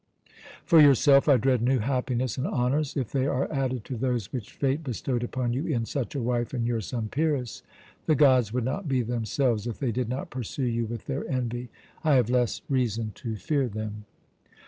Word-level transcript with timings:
For 0.65 0.81
yourself, 0.81 1.29
I 1.29 1.37
dread 1.37 1.61
new 1.61 1.77
happiness 1.77 2.35
and 2.35 2.47
honours; 2.47 2.97
if 2.97 3.11
they 3.11 3.27
are 3.27 3.47
added 3.53 3.85
to 3.85 3.95
those 3.95 4.33
which 4.33 4.51
Fate 4.51 4.83
bestowed 4.83 5.21
upon 5.23 5.53
you 5.53 5.67
in 5.67 5.85
such 5.85 6.15
a 6.15 6.21
wife 6.23 6.55
and 6.55 6.65
your 6.65 6.81
son 6.81 7.07
Pyrrhus, 7.07 7.61
the 8.07 8.15
gods 8.15 8.51
would 8.51 8.65
not 8.65 8.87
be 8.87 9.03
themselves 9.03 9.67
if 9.67 9.77
they 9.77 9.91
did 9.91 10.09
not 10.09 10.31
pursue 10.31 10.65
you 10.65 10.87
with 10.87 11.05
their 11.05 11.27
envy. 11.29 11.69
I 12.03 12.15
have 12.15 12.31
less 12.31 12.63
reason 12.67 13.11
to 13.17 13.35
fear 13.35 13.67
them." 13.67 14.05